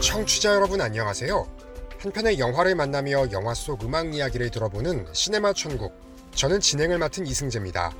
[0.00, 1.46] 청취자 여러분 안녕하세요.
[1.98, 5.92] 한 편의 영화를 만나며 영화 속 음악 이야기를 들어보는 시네마 천국.
[6.34, 7.92] 저는 진행을 맡은 이승재입니다.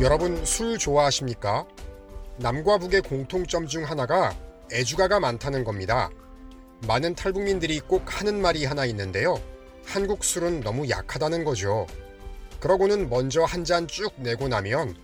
[0.00, 1.66] 여러분 술 좋아하십니까?
[2.38, 4.34] 남과 북의 공통점 중 하나가
[4.72, 6.08] 애주가가 많다는 겁니다.
[6.86, 9.40] 많은 탈북민들이 꼭 하는 말이 하나 있는데요.
[9.84, 11.86] 한국 술은 너무 약하다는 거죠.
[12.60, 14.94] 그러고는 먼저 한 잔 쭉 내고 나면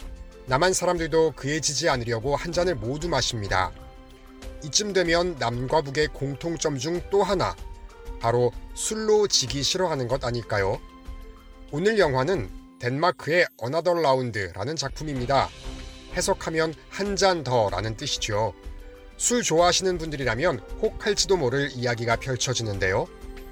[0.47, 3.73] 남한 사람들도 그에 지지 않으려고 한 잔을 모두 마십니다.
[4.65, 7.55] 이쯤 되면 남과 북의 공통점 중 또 하나,
[8.21, 10.81] 바로 술로 지기 싫어하는 것 아닐까요?
[11.73, 15.49] 오늘 영화는 덴마크의 Another Round라는 작품입니다.
[16.15, 18.53] 해석하면 한 잔 더라는 뜻이죠.
[19.17, 23.07] 술 좋아하시는 분들이라면 혹 할지도 모를 이야기가 펼쳐지는데요.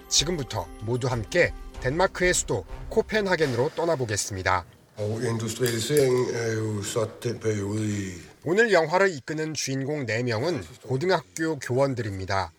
[0.08, 4.64] 지금부터 모두 함께 덴마크의 수도 코펜하겐으로 떠나보겠습니다.
[5.02, 12.52] Og industrialiseringen er jo så den periode i 오늘 영화를 이끄는 주인공 4명은 고등학교 교원들입니다.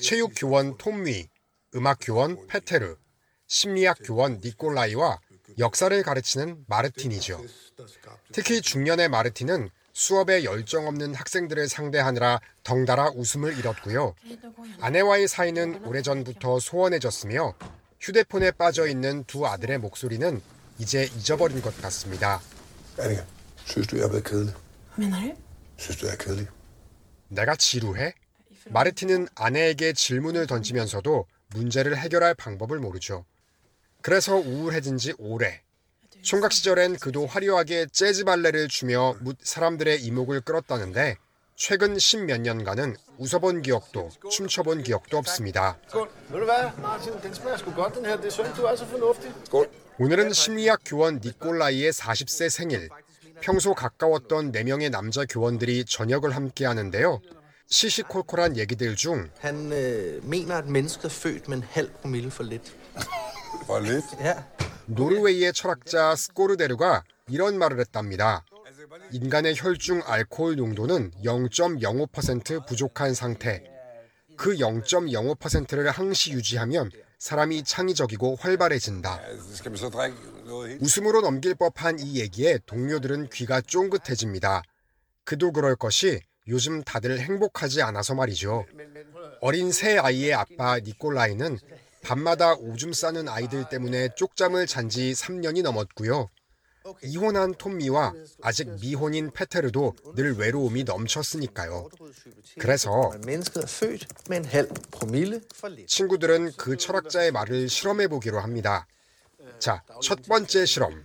[0.00, 1.28] 체육 교원 톰위,
[1.74, 2.96] 음악 교원 페테르,
[3.48, 5.18] 심리학 교원 니콜라이와
[5.58, 7.44] 역사를 가르치는 마르틴이죠.
[8.32, 14.14] 특히 중년의 마르틴은 수업에 열정 없는 학생들을 상대하느라 덩달아 웃음을 잃었고요.
[14.80, 17.54] 아내와의 사이는 오래전부터 소원해졌으며
[18.00, 20.40] 휴대폰에 빠져 있는 두 아들의 목소리는
[20.80, 22.40] 이제 잊어버린 것 같습니다.
[22.98, 23.24] Annika,
[23.66, 24.54] synes du, jeg har været kedelig?
[24.96, 25.36] Mener du?
[25.76, 26.48] Synes du, jeg er kedelig?
[27.28, 28.14] 내가 지루해?
[28.70, 33.26] 마르틴은 아내에게 질문을 던지면서도 문제를 해결할 방법을 모르죠.
[34.00, 35.60] 그래서 우울해진 지 오래.
[36.22, 41.16] 총각 시절엔 그도 화려하게 재즈 발레를 추며 묻 사람들의 이목을 끌었다는데
[41.56, 45.76] 최근 십몇 년간은 웃어본 기억도 춤춰본 기억도 없습니다.
[45.94, 46.08] Er.
[49.98, 52.88] 오늘은 심리학 교원 니콜라이의 40세 생일.
[53.42, 57.20] 평소 가까웠던 4명의 남자 교원들이 저녁을 함께 하는데요.
[57.66, 60.20] 시시콜콜한 얘기들 중 øh,
[64.20, 64.44] er.
[64.86, 68.44] 노르웨이의 철학자 스코르데르가 이런 말을 했답니다.
[69.12, 73.62] 인간의 혈중 알코올 농도는 0.05% 부족한 상태.
[74.36, 79.20] 그 0.05%를 항시 유지하면 사람이 창의적이고 활발해진다.
[80.80, 84.62] 웃음으로 넘길 법한 이 얘기에 동료들은 귀가 쫑긋해집니다.
[85.24, 88.66] 그도 그럴 것이 요즘 다들 행복하지 않아서 말이죠.
[89.40, 91.58] 어린 새 아이의 아빠 니콜라이는
[92.02, 96.28] 밤마다 오줌 싸는 아이들 때문에 쪽잠을 잔 지 3년이 넘었고요.
[97.02, 101.88] 이혼한 톰미와 아직 미혼인 페테르도 늘 외로움이 넘쳤으니까요.
[102.58, 103.12] 그래서.
[105.86, 108.86] 친구들은 그 철학자의 말을 실험해 보기로 합니다.
[109.58, 111.04] 자, 첫 번째 실험.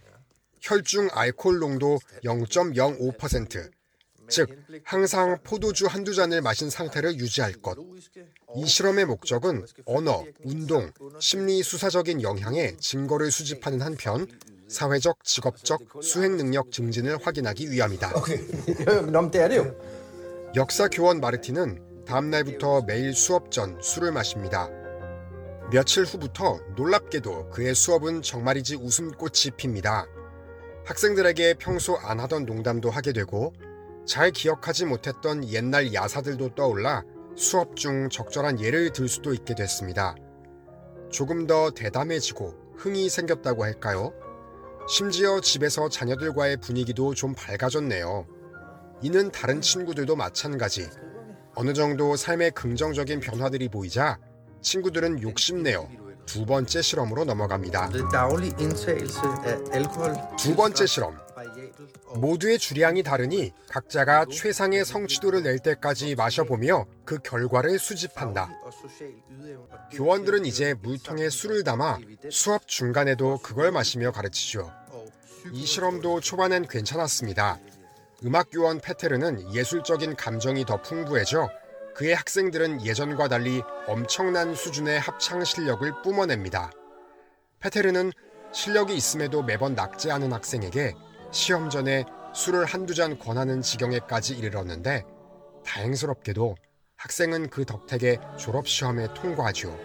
[0.62, 3.72] 혈중 알코올 농도 0.05%.
[4.28, 4.50] 즉,
[4.84, 7.78] 항상 포도주 한두 잔을 마신 상태를 유지할 것.
[8.56, 14.28] 이 실험의 목적은 언어, 운동, 심리 수사적인 영향에 증거를 수집하는 한편
[14.68, 18.12] 사회적, 직업적, 수행 능력 증진을 확인하기 위함이다.
[20.56, 24.70] 역사 교원 마르틴은 다음 날부터 매일 수업 전 술을 마십니다.
[25.72, 30.08] 며칠 후부터 놀랍게도 그의 수업은 정말이지 웃음꽃이 핍니다.
[30.86, 33.54] 학생들에게 평소 안 하던 농담도 하게 되고
[34.06, 37.04] 잘 기억하지 못했던 옛날 야사들도 떠올라
[37.36, 40.16] 수업 중 적절한 예를 들 수도 있게 됐습니다.
[41.10, 44.14] 조금 더 대담해지고 흥이 생겼다고 할까요?
[44.88, 48.28] 심지어 집에서 자녀들과의 분위기도 좀 밝아졌네요.
[49.02, 50.90] 이는 다른 친구들도 마찬가지.
[51.56, 54.20] 어느 정도 삶의 긍정적인 변화들이 보이자
[54.62, 55.88] 친구들은 욕심내어
[56.26, 57.90] 두 번째 실험으로 넘어갑니다.
[59.74, 61.25] Alkohol, 두 번째 실험.
[62.16, 68.50] 모두의 주량이 다르니 각자가 최상의 성취도를 낼 때까지 마셔보며 그 결과를 수집한다.
[69.92, 72.00] 교원들은 이제 물통에 술을 담아
[72.32, 74.72] 수업 중간에도 그걸 마시며 가르치죠.
[75.52, 77.60] 이 실험도 초반엔 괜찮았습니다.
[78.24, 81.50] 음악 교원 페테르는 예술적인 감정이 더 풍부해져
[81.96, 86.72] 그의 학생들은 예전과 달리 엄청난 수준의 합창 실력을 뿜어냅니다.
[87.60, 88.12] 페테르는
[88.52, 90.94] 실력이 있음에도 매번 낙제하는 학생에게
[91.32, 95.04] 시험 전에 술을 한두 잔 권하는 지경에까지 이르렀는데
[95.66, 96.56] 다행스럽게도
[96.98, 99.80] 학생은 그 덕택에 졸업 시험에 통과하죠.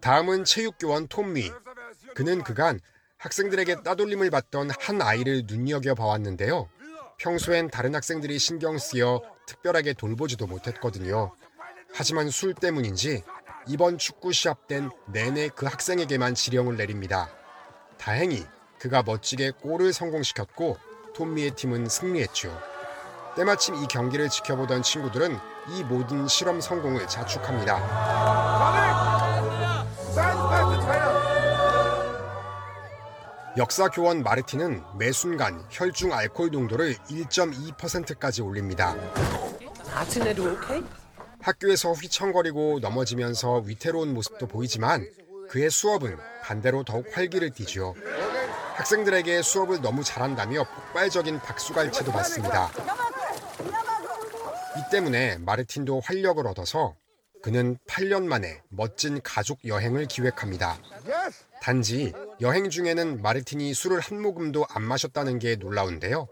[0.00, 1.50] 다음은 체육교원 톰미.
[2.14, 2.80] 그는 그간
[3.18, 6.68] 학생들에게 따돌림을 받던 한 아이를 눈여겨 봐왔는데요.
[7.18, 11.32] 평소엔 다른 학생들이 신경 쓰여 특별하게 돌보지도 못했거든요.
[11.94, 13.22] 하지만 술 때문인지
[13.66, 17.28] 이번 축구 시합 땐 내내 그 학생에게만 지령을 내립니다.
[17.98, 18.46] 다행히
[18.78, 20.78] 그가 멋지게 골을 성공시켰고
[21.14, 22.58] 톰미의 팀은 승리했죠.
[23.36, 25.38] 때마침 이 경기를 지켜보던 친구들은
[25.68, 27.78] 이 모든 실험 성공을 자축합니다.
[33.56, 38.94] 역사 교원 마르틴은 매 순간 혈중 알코올 농도를 1.2%까지 올립니다.
[39.92, 40.82] Martin, er du okay?
[41.42, 45.06] 학교에서 휘청거리고 넘어지면서 위태로운 모습도 보이지만
[45.48, 47.94] 그의 수업은 반대로 더욱 활기를 띠지요.
[48.74, 52.70] 학생들에게 수업을 너무 잘한다며 폭발적인 박수갈채도 받습니다.
[54.76, 56.94] 이 때문에 마르틴도 활력을 얻어서
[57.42, 60.78] 그는 8년 만에 멋진 가족 여행을 기획합니다.
[61.62, 66.28] 단지 여행 중에는 마르틴이 술을 한 모금도 안 마셨다는 게 놀라운데요.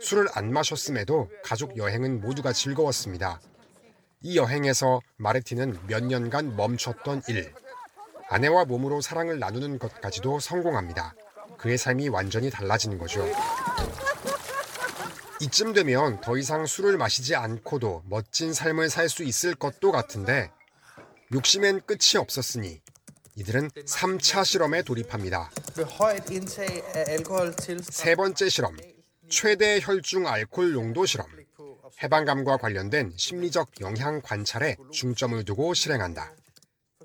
[0.00, 3.40] 술을 안 마셨음에도 가족 여행은 모두가 즐거웠습니다.
[4.20, 7.52] 이 여행에서 마르틴은 몇 년간 멈췄던 일,
[8.28, 11.14] 아내와 몸으로 사랑을 나누는 것까지도 성공합니다.
[11.56, 13.24] 그의 삶이 완전히 달라지는 거죠.
[15.40, 20.50] 이쯤 되면 더 이상 술을 마시지 않고도 멋진 삶을 살 수 있을 것도 같은데
[21.32, 22.80] 욕심엔 끝이 없었으니
[23.36, 25.50] 이들은 3차 실험에 돌입합니다.
[27.82, 28.76] 세 번째 실험,
[29.28, 31.28] 최대 혈중 알코올 용도 실험.
[32.02, 36.32] 해방감과 관련된 심리적 영향 관찰에 중점을 두고 실행한다.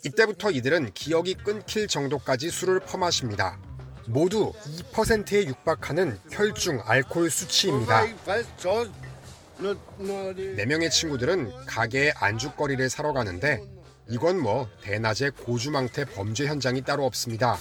[0.04, 3.60] 이때부터 이들은 기억이 끊길 정도까지 술을 퍼마십니다.
[4.08, 4.52] 모두
[4.92, 8.06] 2%에 육박하는 혈중 알코올 수치입니다.
[10.56, 13.62] 네 명의 친구들은 가게에 안주거리를 사러 가는데
[14.10, 17.58] 이건 뭐 대낮에 고주망태 범죄 현장이 따로 없습니다.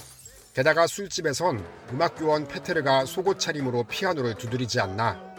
[0.53, 5.32] 게다가 술집에선 음악교원 페테르가 속옷 차림으로 피아노를 두드리지 않나.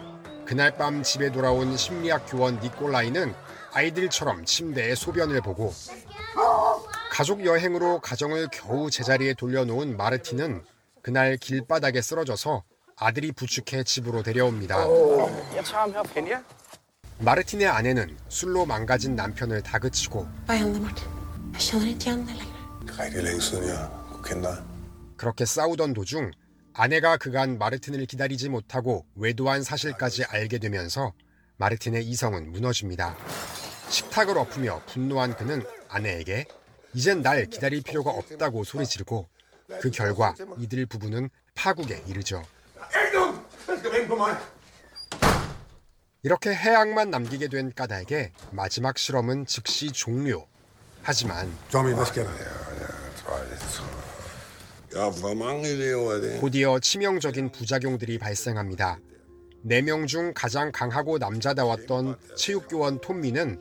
[0.46, 3.34] 그날 밤 집에 돌아온 심리학 교원 니콜라이는
[3.72, 5.72] 아이들처럼 침대에 소변을 보고
[7.10, 10.62] 가족 여행으로 가정을 겨우 제자리에 돌려놓은 마르틴은
[11.02, 12.64] 그날 길바닥에 쓰러져서
[12.96, 14.84] 아들이 부축해 집으로 데려옵니다.
[17.18, 20.26] 마르틴의 아내는 술로 망가진 남편을 다그치고.
[25.16, 26.32] 그렇게 싸우던 도중
[26.76, 31.12] 아내가 그간 마르틴을 기다리지 못하고 외도한 사실까지 알게 되면서
[31.56, 33.16] 마르틴의 이성은 무너집니다.
[33.88, 36.46] 식탁을 엎으며 분노한 그는 아내에게
[36.92, 39.28] 이젠 날 기다릴 필요가 없다고 소리 지르고
[39.80, 42.42] 그 결과 이들 부부는 파국에 이르죠.
[46.24, 50.46] 이렇게 해악만 남기게 된 까닭에 마지막 실험은 즉시 종료.
[51.02, 51.52] 하지만
[56.40, 58.98] 곧이어 치명적인 부작용들이 발생합니다.
[59.66, 63.58] 4명 중 가장 강하고 남자다웠던 체육교원 톰미는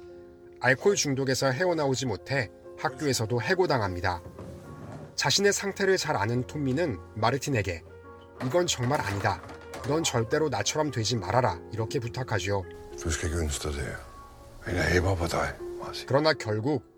[0.59, 4.21] 알코올 중독에서 헤어나오지 못해 학교에서도 해고당합니다.
[5.15, 7.83] 자신의 상태를 잘 아는 톰미는 마르틴에게
[8.45, 9.41] 이건 정말 아니다.
[9.87, 11.59] 넌 절대로 나처럼 되지 말아라.
[11.71, 12.63] 이렇게 부탁하죠.
[16.07, 16.92] 그러나 결국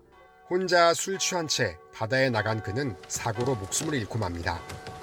[0.48, 4.60] 혼자 술 취한 채 바다에 나간 그는 사고로 목숨을 잃고 맙니다.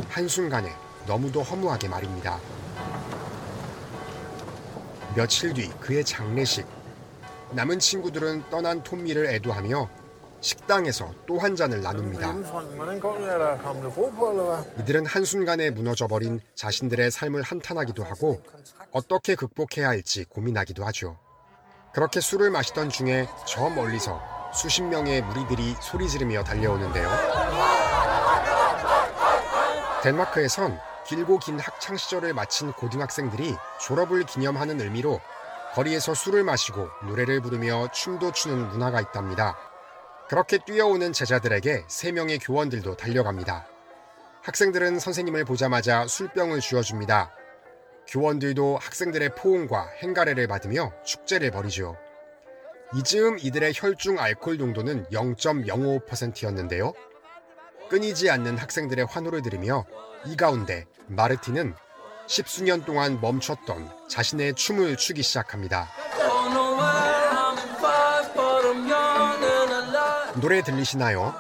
[0.10, 0.74] 한순간에
[1.06, 2.40] 너무도 허무하게 말입니다.
[5.16, 6.66] 며칠 뒤 그의 장례식.
[7.52, 9.90] 남은 친구들은 떠난 톰미를 애도하며
[10.42, 12.34] 식당에서 또 한 잔을 나눕니다.
[14.80, 18.42] 이들은 한순간에 무너져버린 자신들의 삶을 한탄하기도 하고
[18.92, 21.18] 어떻게 극복해야 할지 고민하기도 하죠.
[21.94, 24.22] 그렇게 술을 마시던 중에 저 멀리서
[24.54, 27.10] 수십 명의 무리들이 소리 지르며 달려오는데요.
[30.04, 35.20] 덴마크에선 길고 긴 학창 시절을 마친 고등학생들이 졸업을 기념하는 의미로
[35.74, 39.58] 거리에서 술을 마시고 노래를 부르며 춤도 추는 문화가 있답니다.
[40.30, 43.66] 그렇게 뛰어오는 제자들에게 세 명의 교원들도 달려갑니다.
[44.44, 47.32] 학생들은 선생님을 보자마자 술병을 쥐어줍니다.
[48.08, 51.98] 교원들도 학생들의 포옹과 행가래를 받으며 축제를 벌이죠.
[52.96, 56.94] 이즈음 이들의 혈중 알코올 농도는 0.05%였는데요.
[57.90, 59.86] 끊이지 않는 학생들의 환호를 들으며
[60.26, 61.76] 이 가운데 마르틴은
[62.28, 65.90] 십수년 동안 멈췄던 자신의 춤을 추기 시작합니다.
[70.40, 71.36] 노래 들리시나요?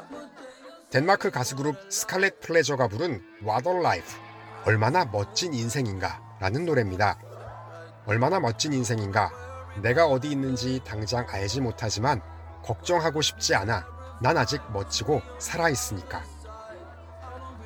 [0.89, 4.19] 덴마크 가수 그룹 스칼렛 플레저가 부른 a Life
[4.65, 7.19] 얼마나 멋진 인생인가 라는 노래입니다.
[8.05, 9.42] 얼마나 멋진 인생인가
[9.81, 12.21] 내가 어디 있는지 당장 알지 못하지만
[12.63, 13.85] 걱정하고 싶지 않아
[14.21, 16.23] 난 아직 멋지고 살아있으니까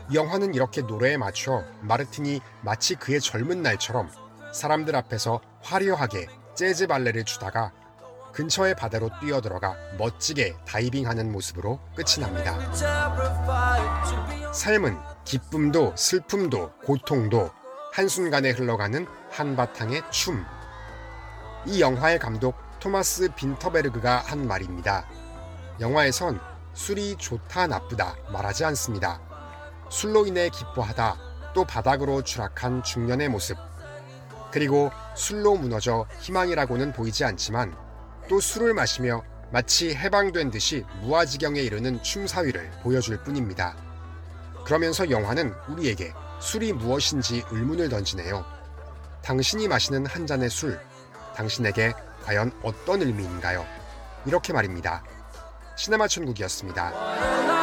[0.09, 4.09] 이 영화는 이렇게 노래에 맞춰 마르틴이 마치 그의 젊은 날처럼
[4.53, 7.71] 사람들 앞에서 화려하게 재즈 발레를 추다가
[8.33, 12.55] 근처의 바다로 뛰어들어가 멋지게 다이빙하는 모습으로 끝이 납니다.
[14.53, 17.49] 삶은 기쁨도 슬픔도 고통도
[17.93, 20.45] 한순간에 흘러가는 한바탕의 춤.
[21.67, 25.05] 이 영화의 감독 토마스 빈터베르그가 한 말입니다.
[25.81, 26.39] 영화에선
[26.73, 29.19] 술이 좋다 나쁘다 말하지 않습니다.
[29.89, 31.17] 술로 인해 기뻐하다
[31.53, 33.57] 또 바닥으로 추락한 중년의 모습.
[34.49, 37.75] 그리고 술로 무너져 희망이라고는 보이지 않지만
[38.29, 39.21] 또 술을 마시며
[39.51, 43.75] 마치 해방된 듯이 무아지경에 이르는 춤사위를 보여줄 뿐입니다.
[44.63, 48.45] 그러면서 영화는 우리에게 술이 무엇인지 의문을 던지네요.
[49.21, 50.79] 당신이 마시는 한 잔의 술,
[51.37, 53.63] 당신에게 과연 어떤 의미인가요?
[54.25, 55.03] 이렇게 말입니다.
[55.75, 57.56] 시네마 천국이었습니다.